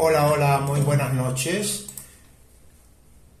[0.00, 1.86] Hola, hola, muy buenas noches.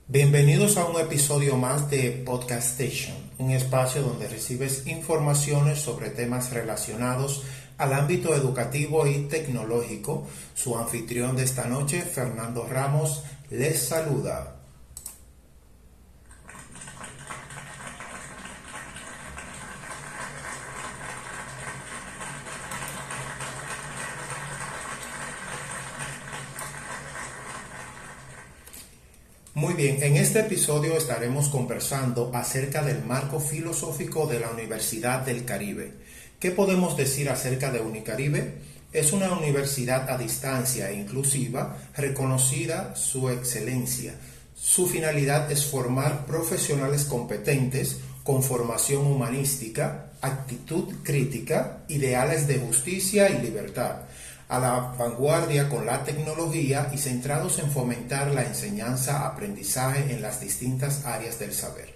[0.08, 6.52] Bienvenidos a un episodio más de Podcast Station, un espacio donde recibes informaciones sobre temas
[6.52, 7.44] relacionados
[7.76, 10.26] al ámbito educativo y tecnológico.
[10.52, 14.57] Su anfitrión de esta noche, Fernando Ramos, les saluda.
[29.58, 35.44] Muy bien, en este episodio estaremos conversando acerca del marco filosófico de la Universidad del
[35.44, 35.94] Caribe.
[36.38, 38.54] ¿Qué podemos decir acerca de Unicaribe?
[38.92, 44.14] Es una universidad a distancia e inclusiva, reconocida su excelencia.
[44.54, 53.42] Su finalidad es formar profesionales competentes con formación humanística, actitud crítica, ideales de justicia y
[53.42, 54.02] libertad
[54.48, 61.04] a la vanguardia con la tecnología y centrados en fomentar la enseñanza-aprendizaje en las distintas
[61.04, 61.94] áreas del saber.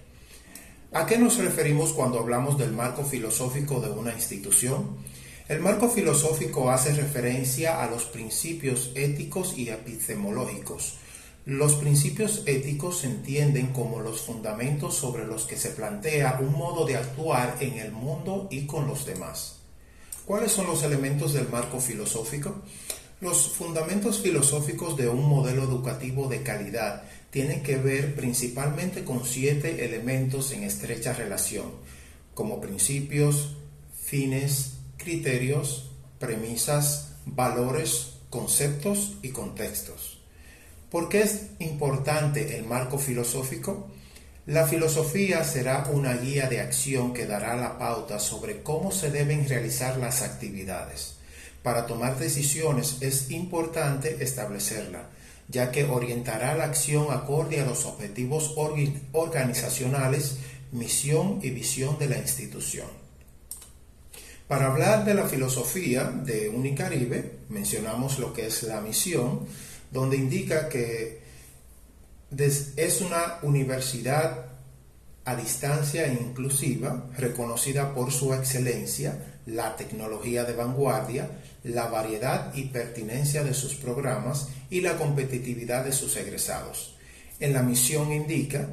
[0.93, 4.99] ¿A qué nos referimos cuando hablamos del marco filosófico de una institución?
[5.49, 10.99] El marco filosófico hace referencia a los principios éticos y epistemológicos.
[11.47, 16.85] Los principios éticos se entienden como los fundamentos sobre los que se plantea un modo
[16.85, 19.62] de actuar en el mundo y con los demás.
[20.27, 22.63] ¿Cuáles son los elementos del marco filosófico?
[23.21, 29.85] Los fundamentos filosóficos de un modelo educativo de calidad tienen que ver principalmente con siete
[29.85, 31.73] elementos en estrecha relación,
[32.35, 33.57] como principios,
[34.01, 40.21] fines, criterios, premisas, valores, conceptos y contextos.
[40.91, 43.89] ¿Por qué es importante el marco filosófico?
[44.47, 49.49] La filosofía será una guía de acción que dará la pauta sobre cómo se deben
[49.49, 51.15] realizar las actividades.
[51.63, 55.11] Para tomar decisiones es importante establecerla,
[55.47, 58.57] ya que orientará la acción acorde a los objetivos
[59.13, 60.39] organizacionales,
[60.73, 62.89] misión y visión de la institución.
[64.49, 69.47] Para hablar de la filosofía de Unicaribe, mencionamos lo que es la misión,
[69.93, 71.22] donde indica que
[72.37, 74.47] es una universidad
[75.25, 81.31] a distancia inclusiva, reconocida por su excelencia, la tecnología de vanguardia,
[81.65, 86.97] la variedad y pertinencia de sus programas y la competitividad de sus egresados.
[87.39, 88.69] En la misión indica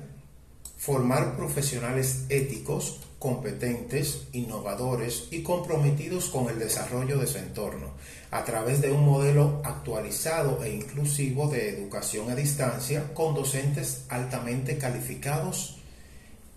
[0.78, 7.91] formar profesionales éticos, competentes, innovadores y comprometidos con el desarrollo de su entorno,
[8.31, 14.78] a través de un modelo actualizado e inclusivo de educación a distancia con docentes altamente
[14.78, 15.80] calificados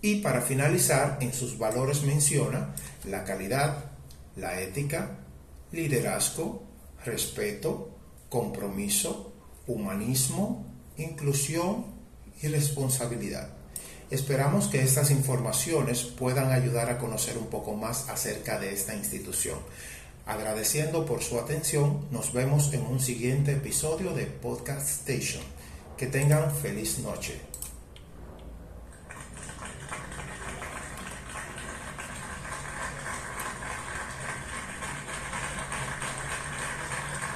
[0.03, 2.75] y para finalizar, en sus valores menciona
[3.05, 3.85] la calidad,
[4.35, 5.19] la ética,
[5.71, 6.61] liderazgo,
[7.05, 7.89] respeto,
[8.27, 9.33] compromiso,
[9.65, 10.65] humanismo,
[10.97, 11.85] inclusión
[12.41, 13.62] y responsabilidad.
[14.13, 19.57] Esperamos que estas informaciones puedan ayudar a conocer un poco más acerca de esta institución.
[20.27, 25.41] Agradeciendo por su atención, nos vemos en un siguiente episodio de Podcast Station.
[25.97, 27.52] Que tengan feliz noche.